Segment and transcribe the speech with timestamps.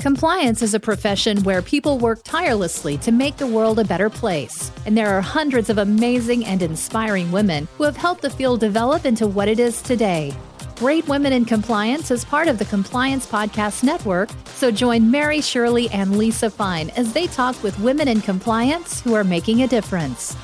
[0.00, 4.72] Compliance is a profession where people work tirelessly to make the world a better place.
[4.86, 9.04] And there are hundreds of amazing and inspiring women who have helped the field develop
[9.04, 10.32] into what it is today.
[10.76, 15.90] Great Women in Compliance is part of the Compliance Podcast Network, so join Mary Shirley
[15.90, 20.34] and Lisa Fine as they talk with women in compliance who are making a difference.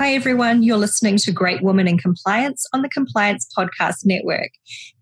[0.00, 0.62] Hi, everyone.
[0.62, 4.48] You're listening to Great Women in Compliance on the Compliance Podcast Network.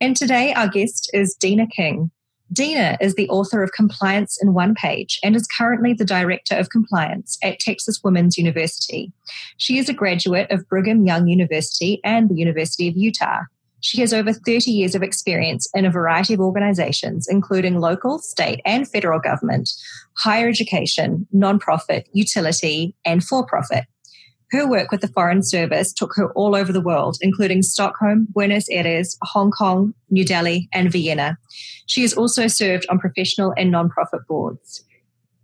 [0.00, 2.10] And today, our guest is Dina King.
[2.52, 6.70] Dina is the author of Compliance in One Page and is currently the Director of
[6.70, 9.12] Compliance at Texas Women's University.
[9.56, 13.42] She is a graduate of Brigham Young University and the University of Utah.
[13.78, 18.60] She has over 30 years of experience in a variety of organizations, including local, state,
[18.64, 19.70] and federal government,
[20.16, 23.84] higher education, nonprofit, utility, and for profit.
[24.50, 28.68] Her work with the Foreign Service took her all over the world, including Stockholm, Buenos
[28.70, 31.36] Aires, Hong Kong, New Delhi, and Vienna.
[31.86, 34.84] She has also served on professional and nonprofit boards.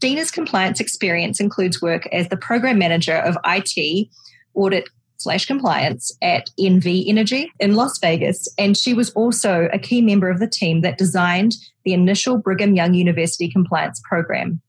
[0.00, 4.08] Dina's compliance experience includes work as the program manager of IT
[4.54, 10.00] audit slash compliance at NV Energy in Las Vegas, and she was also a key
[10.00, 14.60] member of the team that designed the initial Brigham Young University compliance program.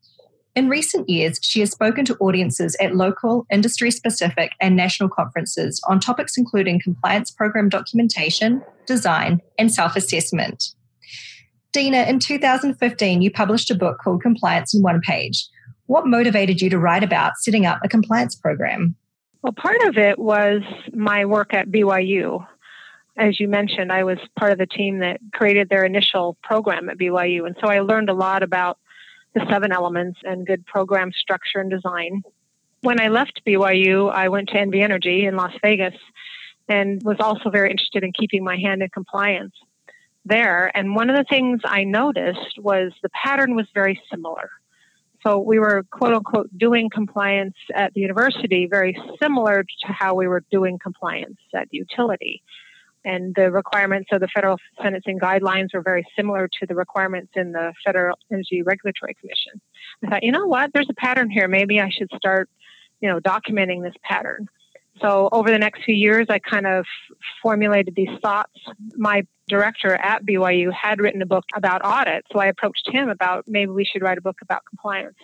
[0.56, 5.82] In recent years, she has spoken to audiences at local, industry specific, and national conferences
[5.90, 10.74] on topics including compliance program documentation, design, and self assessment.
[11.74, 15.46] Dina, in 2015, you published a book called Compliance in One Page.
[15.88, 18.96] What motivated you to write about setting up a compliance program?
[19.42, 20.62] Well, part of it was
[20.94, 22.48] my work at BYU.
[23.18, 26.98] As you mentioned, I was part of the team that created their initial program at
[26.98, 27.46] BYU.
[27.46, 28.80] And so I learned a lot about
[29.36, 32.24] the seven elements and good program structure and design.
[32.82, 35.96] When I left BYU, I went to NV Energy in Las Vegas
[36.68, 39.54] and was also very interested in keeping my hand in compliance
[40.24, 40.76] there.
[40.76, 44.50] And one of the things I noticed was the pattern was very similar.
[45.22, 50.28] So we were quote unquote doing compliance at the university very similar to how we
[50.28, 52.42] were doing compliance at utility
[53.06, 57.52] and the requirements of the federal sentencing guidelines were very similar to the requirements in
[57.52, 59.62] the Federal Energy Regulatory Commission.
[60.04, 61.48] I thought, you know what, there's a pattern here.
[61.48, 62.50] Maybe I should start,
[63.00, 64.48] you know, documenting this pattern.
[65.02, 66.86] So over the next few years, I kind of
[67.42, 68.54] formulated these thoughts.
[68.96, 73.46] My director at BYU had written a book about audit, so I approached him about
[73.48, 75.18] maybe we should write a book about compliance.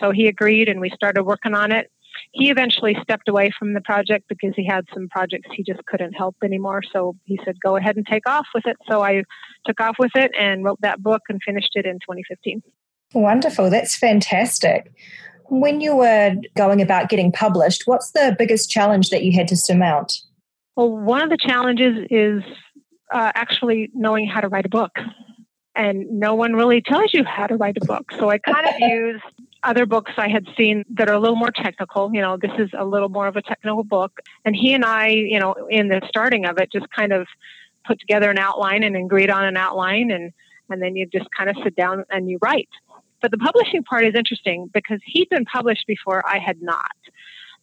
[0.00, 1.90] So he agreed, and we started working on it
[2.30, 6.12] he eventually stepped away from the project because he had some projects he just couldn't
[6.12, 6.82] help anymore.
[6.92, 8.76] So he said, go ahead and take off with it.
[8.88, 9.24] So I
[9.66, 12.62] took off with it and wrote that book and finished it in 2015.
[13.14, 13.68] Wonderful.
[13.68, 14.92] That's fantastic.
[15.48, 19.56] When you were going about getting published, what's the biggest challenge that you had to
[19.56, 20.14] surmount?
[20.76, 22.42] Well, one of the challenges is
[23.12, 24.92] uh, actually knowing how to write a book.
[25.74, 28.10] And no one really tells you how to write a book.
[28.18, 29.24] So I kind of used
[29.64, 32.10] other books I had seen that are a little more technical.
[32.12, 34.20] You know, this is a little more of a technical book.
[34.44, 37.26] And he and I, you know, in the starting of it, just kind of
[37.86, 40.10] put together an outline and agreed on an outline.
[40.10, 40.32] And,
[40.68, 42.68] and then you just kind of sit down and you write.
[43.20, 46.96] But the publishing part is interesting because he'd been published before I had not.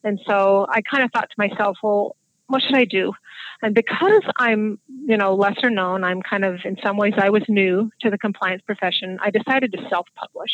[0.03, 2.15] And so I kind of thought to myself, well,
[2.47, 3.13] what should I do?
[3.61, 7.43] And because I'm, you know, lesser known, I'm kind of, in some ways, I was
[7.49, 10.51] new to the compliance profession, I decided to self publish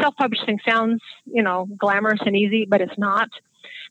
[0.00, 3.28] self-publishing sounds, you know, glamorous and easy, but it's not.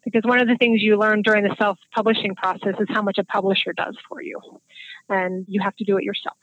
[0.04, 3.24] Because one of the things you learn during the self-publishing process is how much a
[3.24, 4.40] publisher does for you.
[5.08, 6.38] And you have to do it yourself.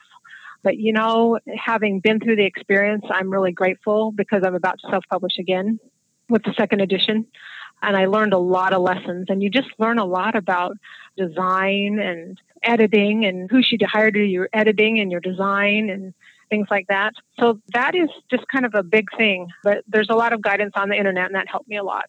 [0.63, 4.91] But you know, having been through the experience, I'm really grateful because I'm about to
[4.91, 5.79] self-publish again
[6.29, 7.27] with the second edition.
[7.83, 9.27] And I learned a lot of lessons.
[9.29, 10.77] And you just learn a lot about
[11.17, 16.15] design and editing and who should hire to do your editing and your design and
[16.51, 17.15] things like that.
[17.39, 19.49] So that is just kind of a big thing.
[19.63, 22.07] But there's a lot of guidance on the internet, and that helped me a lot.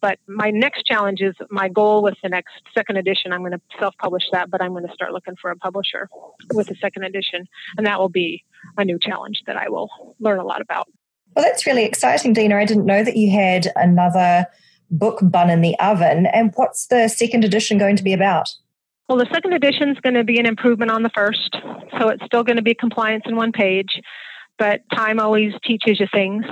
[0.00, 3.32] But my next challenge is my goal with the next second edition.
[3.32, 6.08] I'm going to self publish that, but I'm going to start looking for a publisher
[6.52, 7.46] with the second edition.
[7.76, 8.42] And that will be
[8.76, 9.88] a new challenge that I will
[10.18, 10.88] learn a lot about.
[11.36, 12.56] Well, that's really exciting, Dina.
[12.56, 14.46] I didn't know that you had another
[14.90, 16.26] book bun in the oven.
[16.26, 18.50] And what's the second edition going to be about?
[19.08, 21.56] Well, the second edition is going to be an improvement on the first.
[21.98, 24.00] So it's still going to be compliance in one page,
[24.58, 26.44] but time always teaches you things.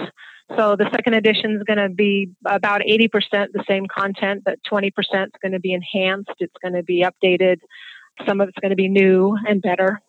[0.56, 4.88] So the second edition is going to be about 80% the same content, but 20%
[4.88, 6.32] is going to be enhanced.
[6.40, 7.58] It's going to be updated.
[8.26, 10.00] Some of it's going to be new and better.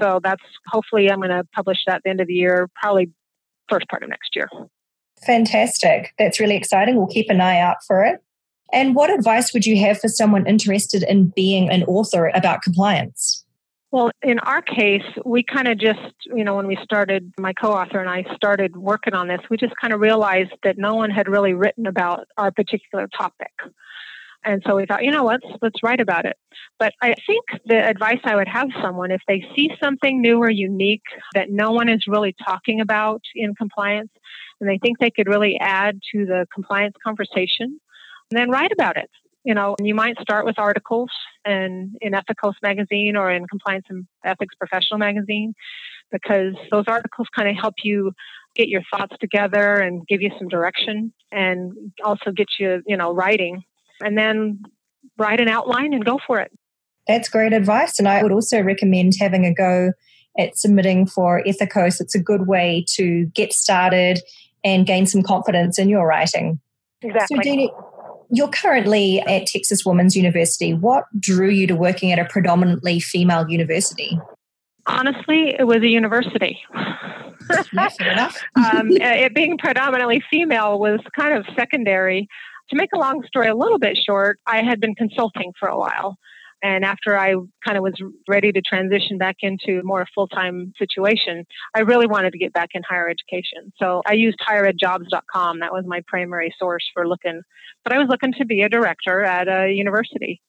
[0.00, 3.10] So that's hopefully I'm going to publish that at the end of the year, probably
[3.68, 4.48] first part of next year.
[5.24, 6.14] Fantastic.
[6.18, 6.96] That's really exciting.
[6.96, 8.23] We'll keep an eye out for it.
[8.74, 13.44] And what advice would you have for someone interested in being an author about compliance?
[13.92, 17.70] Well, in our case, we kind of just, you know, when we started, my co
[17.70, 21.10] author and I started working on this, we just kind of realized that no one
[21.10, 23.52] had really written about our particular topic.
[24.44, 26.36] And so we thought, you know what, let's, let's write about it.
[26.80, 30.50] But I think the advice I would have someone, if they see something new or
[30.50, 31.04] unique
[31.34, 34.10] that no one is really talking about in compliance,
[34.60, 37.78] and they think they could really add to the compliance conversation,
[38.36, 39.10] then write about it.
[39.44, 41.10] You know, you might start with articles
[41.44, 45.54] and in Ethikos magazine or in Compliance and Ethics Professional magazine,
[46.10, 48.12] because those articles kind of help you
[48.54, 51.72] get your thoughts together and give you some direction and
[52.02, 53.62] also get you, you know, writing
[54.02, 54.62] and then
[55.18, 56.50] write an outline and go for it.
[57.06, 57.98] That's great advice.
[57.98, 59.92] And I would also recommend having a go
[60.38, 62.00] at submitting for Ethikos.
[62.00, 64.20] It's a good way to get started
[64.64, 66.60] and gain some confidence in your writing.
[67.02, 67.36] Exactly.
[67.36, 67.68] So, Dina,
[68.30, 70.74] you're currently at Texas Women's University.
[70.74, 74.18] What drew you to working at a predominantly female university?
[74.86, 76.58] Honestly, it was a university.
[78.56, 82.28] um, it being predominantly female was kind of secondary.
[82.70, 85.78] To make a long story a little bit short, I had been consulting for a
[85.78, 86.16] while.
[86.64, 87.92] And after I kind of was
[88.26, 91.44] ready to transition back into more full time situation,
[91.76, 93.70] I really wanted to get back in higher education.
[93.78, 95.60] So I used higheredjobs.com.
[95.60, 97.42] That was my primary source for looking.
[97.84, 100.40] But I was looking to be a director at a university.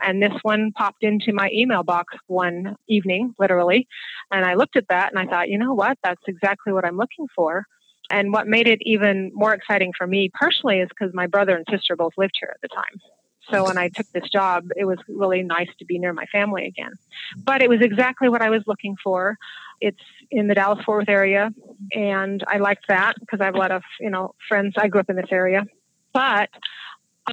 [0.00, 3.88] And this one popped into my email box one evening, literally.
[4.30, 5.98] And I looked at that and I thought, you know what?
[6.04, 7.64] That's exactly what I'm looking for.
[8.08, 11.66] And what made it even more exciting for me personally is because my brother and
[11.68, 13.15] sister both lived here at the time.
[13.50, 16.66] So when I took this job, it was really nice to be near my family
[16.66, 16.92] again.
[17.36, 19.36] But it was exactly what I was looking for.
[19.80, 20.00] It's
[20.30, 21.50] in the Dallas Fort Worth area,
[21.92, 24.74] and I liked that because I have a lot of you know friends.
[24.78, 25.64] I grew up in this area,
[26.12, 26.48] but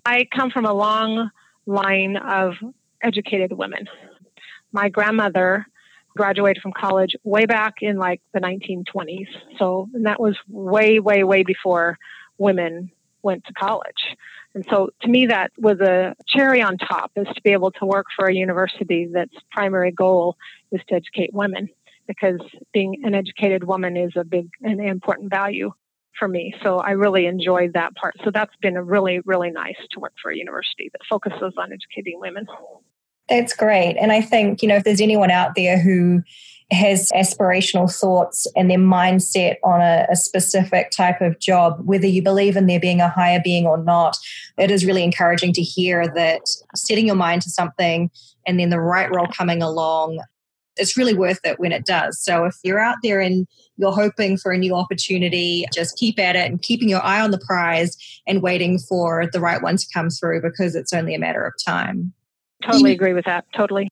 [0.06, 1.30] I come from a long
[1.66, 2.56] line of
[3.02, 3.88] educated women.
[4.72, 5.68] My grandmother
[6.16, 9.28] graduated from college way back in like the 1920s.
[9.58, 11.98] So, and that was way, way, way before
[12.38, 14.16] women went to college.
[14.56, 17.86] And so to me, that was a cherry on top is to be able to
[17.86, 20.38] work for a university that's primary goal
[20.72, 21.70] is to educate women
[22.08, 22.40] because
[22.74, 25.72] being an educated woman is a big and important value
[26.20, 26.54] for me.
[26.62, 28.16] So I really enjoyed that part.
[28.24, 31.72] So that's been a really, really nice to work for a university that focuses on
[31.74, 32.46] educating women.
[33.30, 33.96] That's great.
[34.00, 36.22] And I think, you know, if there's anyone out there who
[36.72, 42.22] has aspirational thoughts and their mindset on a, a, specific type of job, whether you
[42.22, 44.18] believe in there being a higher being or not,
[44.58, 46.42] it is really encouraging to hear that
[46.76, 48.10] setting your mind to something
[48.48, 50.20] and then the right role coming along,
[50.76, 52.20] it's really worth it when it does.
[52.20, 56.36] So if you're out there and you're hoping for a new opportunity, just keep at
[56.36, 57.96] it and keeping your eye on the prize
[58.28, 61.54] and waiting for the right one to come through because it's only a matter of
[61.64, 62.14] time.
[62.64, 62.96] Totally mm-hmm.
[62.96, 63.46] agree with that.
[63.54, 63.90] Totally.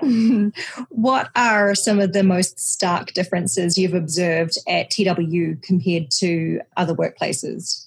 [0.88, 6.94] what are some of the most stark differences you've observed at TW compared to other
[6.94, 7.86] workplaces?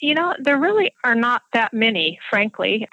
[0.00, 2.88] You know, there really are not that many, frankly.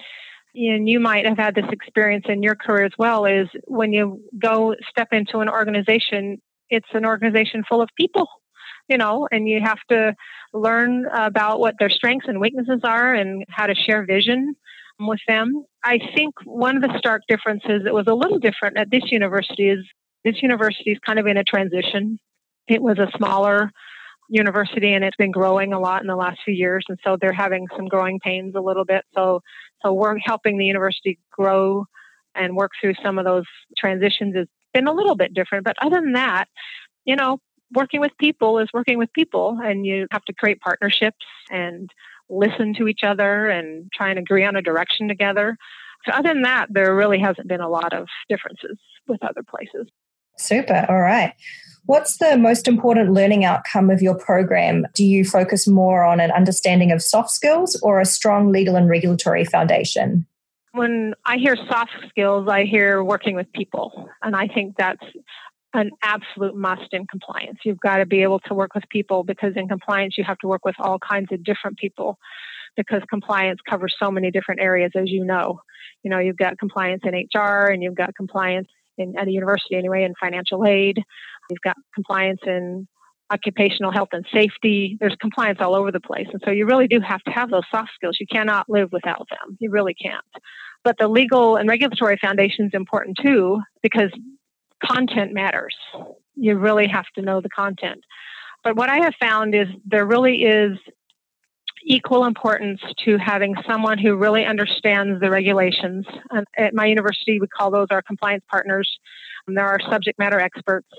[0.56, 4.22] And you might have had this experience in your career as well is when you
[4.40, 8.28] go step into an organization, it's an organization full of people,
[8.90, 10.16] you know, and you have to
[10.54, 14.56] learn about what their strengths and weaknesses are and how to share vision
[15.00, 15.66] with them.
[15.84, 19.70] I think one of the stark differences that was a little different at this university
[19.70, 19.86] is
[20.24, 22.20] this university is kind of in a transition.
[22.68, 23.72] It was a smaller
[24.30, 27.32] university and it's been growing a lot in the last few years and so they're
[27.32, 29.42] having some growing pains a little bit so
[29.82, 31.86] so we're helping the university grow
[32.36, 33.46] and work through some of those
[33.78, 36.50] transitions has been a little bit different but other than that
[37.06, 37.40] you know
[37.74, 41.90] working with people is working with people and you have to create partnerships and
[42.30, 45.58] listen to each other and try and agree on a direction together.
[46.06, 49.88] So, other than that, there really hasn't been a lot of differences with other places.
[50.38, 50.86] Super.
[50.88, 51.34] All right.
[51.86, 54.86] What's the most important learning outcome of your program?
[54.94, 58.90] Do you focus more on an understanding of soft skills or a strong legal and
[58.90, 60.28] regulatory foundation?
[60.74, 64.10] When I hear soft skills, I hear working with people.
[64.22, 65.04] And I think that's
[65.74, 67.60] an absolute must in compliance.
[67.64, 70.48] You've got to be able to work with people because in compliance, you have to
[70.48, 72.18] work with all kinds of different people
[72.76, 75.62] because compliance covers so many different areas, as you know.
[76.04, 79.76] You know, you've got compliance in HR and you've got compliance in, at a university
[79.76, 81.02] anyway in financial aid.
[81.50, 82.88] You've got compliance in
[83.30, 84.98] occupational health and safety.
[85.00, 86.28] There's compliance all over the place.
[86.32, 88.18] And so you really do have to have those soft skills.
[88.20, 89.58] You cannot live without them.
[89.60, 90.24] You really can't.
[90.84, 94.12] But the legal and regulatory foundation is important too because
[94.84, 95.76] content matters.
[96.36, 98.04] You really have to know the content.
[98.64, 100.78] But what I have found is there really is
[101.84, 106.06] equal importance to having someone who really understands the regulations.
[106.30, 108.90] And at my university, we call those our compliance partners.
[109.48, 110.90] Um, and there are subject matter experts.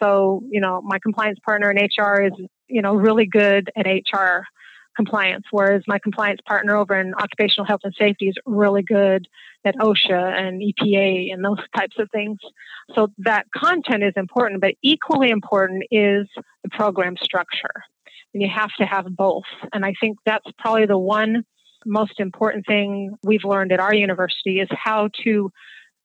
[0.00, 2.32] So, you know, my compliance partner in HR is,
[2.68, 4.44] you know, really good at HR
[4.98, 9.28] compliance, whereas my compliance partner over in occupational health and safety is really good
[9.64, 12.38] at OSHA and EPA and those types of things.
[12.94, 16.26] So that content is important, but equally important is
[16.64, 17.84] the program structure.
[18.34, 19.44] And you have to have both.
[19.72, 21.44] And I think that's probably the one
[21.86, 25.50] most important thing we've learned at our university is how to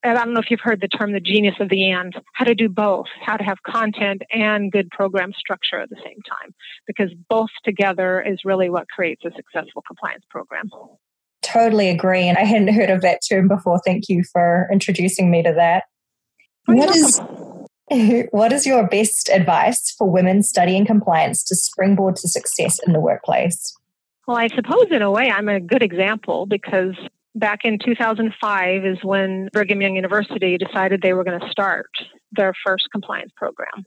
[0.03, 2.55] I don't know if you've heard the term the genius of the and, how to
[2.55, 6.53] do both, how to have content and good program structure at the same time,
[6.88, 10.69] because both together is really what creates a successful compliance program.
[11.41, 12.27] Totally agree.
[12.27, 13.79] And I hadn't heard of that term before.
[13.86, 15.83] Thank you for introducing me to that.
[16.67, 17.22] Oh, what is
[18.31, 23.00] what is your best advice for women studying compliance to springboard to success in the
[23.00, 23.75] workplace?
[24.27, 26.95] Well, I suppose in a way I'm a good example because
[27.35, 31.89] back in 2005 is when Brigham Young University decided they were going to start
[32.31, 33.85] their first compliance program.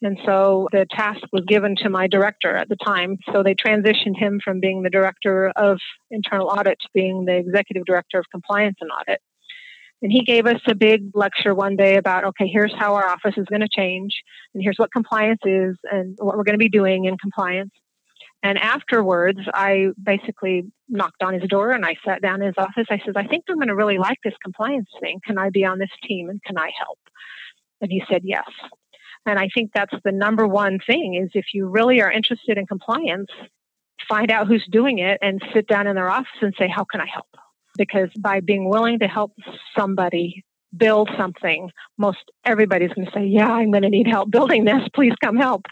[0.00, 3.18] And so the task was given to my director at the time.
[3.32, 5.78] So they transitioned him from being the director of
[6.10, 9.20] internal audit to being the executive director of compliance and audit.
[10.00, 13.34] And he gave us a big lecture one day about, okay, here's how our office
[13.36, 14.12] is going to change,
[14.54, 17.72] and here's what compliance is, and what we're going to be doing in compliance.
[18.42, 22.86] And afterwards, I basically knocked on his door and I sat down in his office.
[22.88, 25.20] I said, I think I'm going to really like this compliance thing.
[25.26, 26.98] Can I be on this team and can I help?
[27.80, 28.48] And he said, yes.
[29.26, 32.66] And I think that's the number one thing is if you really are interested in
[32.66, 33.28] compliance,
[34.08, 37.00] find out who's doing it and sit down in their office and say, how can
[37.00, 37.28] I help?
[37.76, 39.32] Because by being willing to help
[39.76, 40.44] somebody
[40.76, 44.82] build something, most everybody's going to say, yeah, I'm going to need help building this.
[44.94, 45.66] Please come help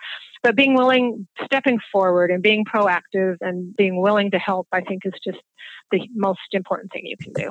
[0.46, 5.02] but being willing, stepping forward and being proactive and being willing to help, I think
[5.04, 5.40] is just
[5.90, 7.50] the most important thing you can do.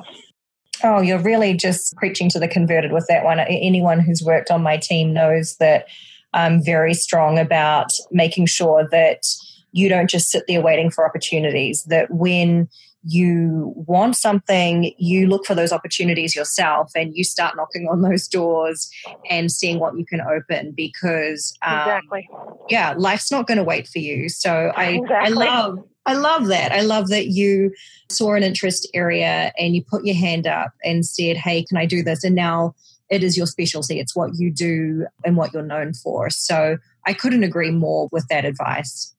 [0.82, 3.38] Oh, you're really just preaching to the converted with that one.
[3.38, 5.88] Anyone who's worked on my team knows that
[6.32, 9.26] I'm very strong about making sure that
[9.72, 12.66] you don't just sit there waiting for opportunities, that when
[13.08, 18.26] you want something, you look for those opportunities yourself and you start knocking on those
[18.26, 18.90] doors
[19.30, 22.28] and seeing what you can open because um, exactly.
[22.68, 24.28] yeah, life's not going to wait for you.
[24.28, 25.16] So I, exactly.
[25.16, 26.70] I love I love that.
[26.70, 27.72] I love that you
[28.10, 31.86] saw an interest area and you put your hand up and said, Hey, can I
[31.86, 32.22] do this?
[32.22, 32.74] And now
[33.10, 33.98] it is your specialty.
[33.98, 36.30] It's what you do and what you're known for.
[36.30, 39.14] So I couldn't agree more with that advice.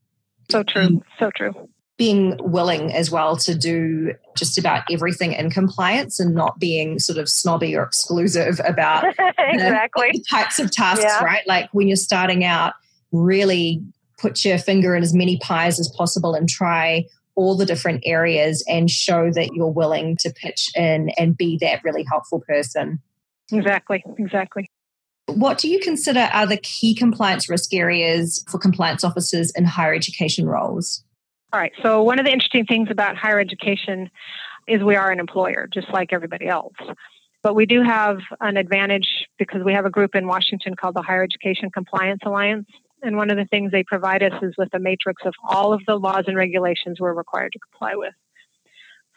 [0.49, 0.83] So true.
[0.83, 6.35] Um, so true being willing as well to do just about everything in compliance and
[6.35, 9.03] not being sort of snobby or exclusive about
[9.39, 11.23] exactly the, the types of tasks, yeah.
[11.23, 11.45] right?
[11.47, 12.73] Like when you're starting out,
[13.11, 13.81] really
[14.19, 18.63] put your finger in as many pies as possible and try all the different areas
[18.67, 22.99] and show that you're willing to pitch in and be that really helpful person.
[23.51, 24.69] Exactly, exactly.
[25.27, 29.93] What do you consider are the key compliance risk areas for compliance officers in higher
[29.93, 31.03] education roles?
[31.53, 31.71] All right.
[31.81, 34.09] So, one of the interesting things about higher education
[34.67, 36.73] is we are an employer, just like everybody else.
[37.41, 39.07] But we do have an advantage
[39.39, 42.67] because we have a group in Washington called the Higher Education Compliance Alliance.
[43.01, 45.81] And one of the things they provide us is with a matrix of all of
[45.87, 48.13] the laws and regulations we're required to comply with.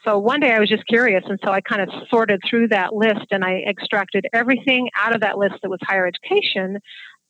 [0.05, 2.93] So one day I was just curious, and so I kind of sorted through that
[2.93, 6.79] list and I extracted everything out of that list that was higher education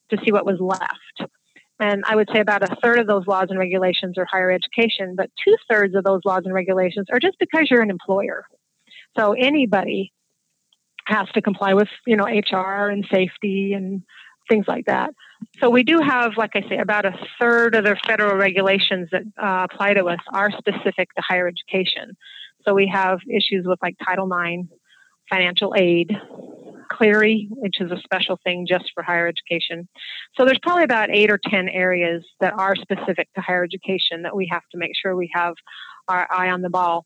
[0.09, 1.31] to see what was left.
[1.81, 5.15] And I would say about a third of those laws and regulations are higher education,
[5.17, 8.45] but two thirds of those laws and regulations are just because you're an employer.
[9.17, 10.13] So anybody
[11.05, 14.03] has to comply with, you know, HR and safety and
[14.47, 15.09] things like that.
[15.59, 19.23] So we do have, like I say, about a third of the federal regulations that
[19.41, 22.15] uh, apply to us are specific to higher education.
[22.63, 24.69] So we have issues with like Title IX,
[25.31, 26.11] financial aid,
[26.91, 29.87] Clery, which is a special thing just for higher education.
[30.35, 34.35] So there's probably about eight or 10 areas that are specific to higher education that
[34.35, 35.55] we have to make sure we have
[36.07, 37.05] our eye on the ball.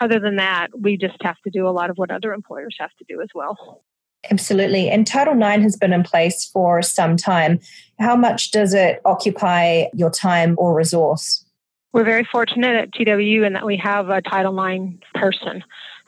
[0.00, 2.90] Other than that, we just have to do a lot of what other employers have
[2.98, 3.82] to do as well.
[4.30, 4.88] Absolutely.
[4.88, 7.60] And Title IX has been in place for some time.
[7.98, 11.44] How much does it occupy your time or resource?
[11.92, 15.62] We're very fortunate at TWU in that we have a Title IX person.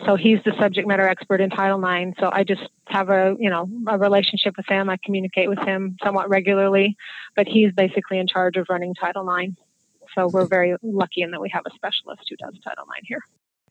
[0.06, 2.12] So he's the subject matter expert in Title IX.
[2.20, 4.88] So I just have a you know a relationship with him.
[4.88, 6.96] I communicate with him somewhat regularly,
[7.36, 9.54] but he's basically in charge of running Title IX.
[10.14, 13.20] So we're very lucky in that we have a specialist who does Title IX here.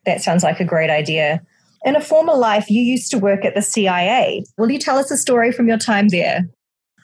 [0.05, 1.41] That sounds like a great idea.
[1.85, 4.43] In a former life, you used to work at the CIA.
[4.57, 6.49] Will you tell us a story from your time there?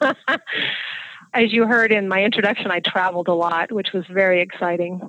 [1.34, 5.00] as you heard in my introduction, I traveled a lot, which was very exciting.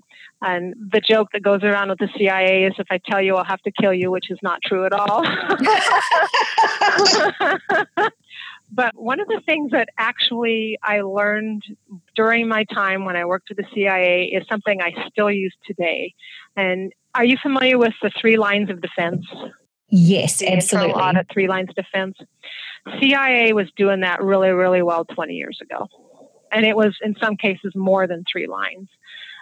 [0.42, 3.46] And the joke that goes around with the CIA is if I tell you, I'll
[3.46, 5.24] have to kill you, which is not true at all.
[8.72, 11.64] But one of the things that actually I learned
[12.16, 16.14] during my time when I worked with the CIA is something I still use today.
[16.56, 19.26] And are you familiar with the three lines of defense?
[19.90, 20.94] Yes, absolutely.
[20.94, 22.18] audit, three lines of defense.
[23.00, 25.88] CIA was doing that really, really well 20 years ago.
[26.56, 28.88] And it was, in some cases, more than three lines.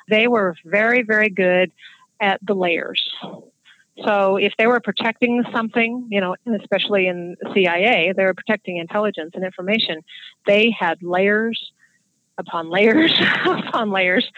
[0.10, 1.72] They were very, very good
[2.20, 3.02] at the layers.
[4.04, 8.78] So if they were protecting something, you know, and especially in CIA, they were protecting
[8.78, 10.02] intelligence and information.
[10.48, 11.72] They had layers
[12.38, 13.14] upon layers
[13.46, 14.30] upon layers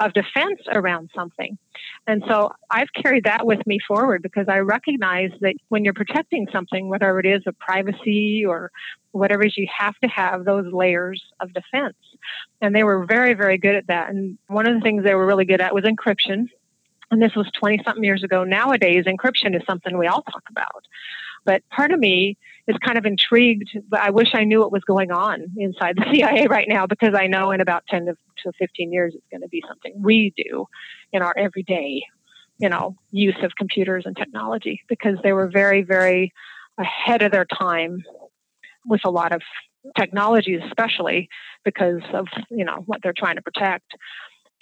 [0.00, 1.56] of defense around something.
[2.06, 6.46] And so I've carried that with me forward because I recognize that when you're protecting
[6.52, 8.70] something, whatever it is of privacy or
[9.12, 11.96] whatever it is, you have to have those layers of defense.
[12.60, 14.10] And they were very, very good at that.
[14.10, 16.48] And one of the things they were really good at was encryption
[17.10, 18.44] and this was 20 something years ago.
[18.44, 20.84] Nowadays, encryption is something we all talk about.
[21.44, 23.70] But part of me is kind of intrigued.
[23.88, 27.14] But I wish I knew what was going on inside the CIA right now because
[27.14, 30.66] I know in about 10 to 15 years it's going to be something we do
[31.12, 32.02] in our everyday,
[32.58, 36.32] you know, use of computers and technology because they were very, very
[36.78, 38.02] ahead of their time
[38.86, 39.42] with a lot of
[39.96, 41.28] technologies, especially
[41.64, 43.92] because of you know what they're trying to protect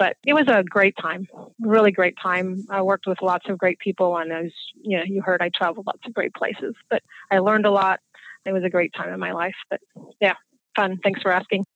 [0.02, 1.28] but it was a great time,
[1.60, 2.64] really great time.
[2.68, 5.48] I worked with lots of great people, and I was, you know, you heard I
[5.54, 8.00] traveled lots of great places, but I learned a lot.
[8.44, 9.80] It was a great time in my life, but
[10.20, 10.34] yeah,
[10.74, 10.98] fun.
[11.04, 11.66] Thanks for asking.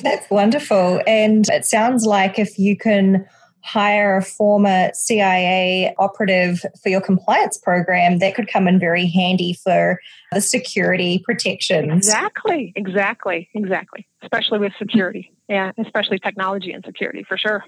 [0.00, 1.02] That's wonderful.
[1.08, 3.26] And it sounds like if you can
[3.64, 9.52] hire a former CIA operative for your compliance program, that could come in very handy
[9.52, 10.00] for
[10.32, 12.06] the security protections.
[12.06, 14.06] Exactly, exactly, exactly.
[14.22, 15.32] Especially with security.
[15.48, 17.64] Yeah, especially technology and security for sure.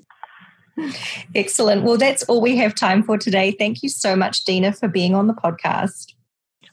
[1.35, 1.85] Excellent.
[1.85, 3.53] Well, that's all we have time for today.
[3.53, 6.15] Thank you so much, Dina, for being on the podcast.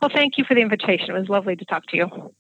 [0.02, 1.12] Well, thank you for the invitation.
[1.12, 2.34] It was lovely to talk to you.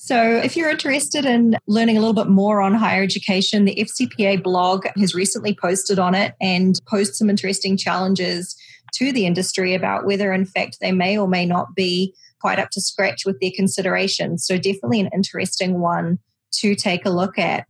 [0.00, 4.40] So, if you're interested in learning a little bit more on higher education, the FCPA
[4.40, 8.54] blog has recently posted on it and posed some interesting challenges
[8.94, 12.70] to the industry about whether, in fact, they may or may not be quite up
[12.70, 14.46] to scratch with their considerations.
[14.46, 16.20] So, definitely an interesting one
[16.60, 17.66] to take a look at.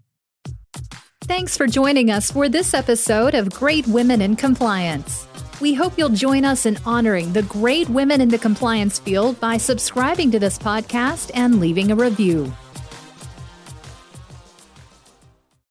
[1.22, 5.26] Thanks for joining us for this episode of Great Women in Compliance.
[5.60, 9.56] We hope you'll join us in honoring the great women in the compliance field by
[9.56, 12.52] subscribing to this podcast and leaving a review.